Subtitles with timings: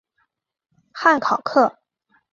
[0.93, 1.77] 汉考克。